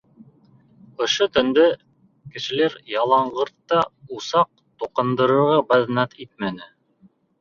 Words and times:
Ошо 1.05 1.25
төндө 1.37 1.65
кешеләр 2.37 2.77
яланғыртта 2.93 3.83
усаҡ 4.21 4.49
тоҡандырырға 4.85 5.63
баҙнат 5.75 6.17
итмәне. 6.27 6.73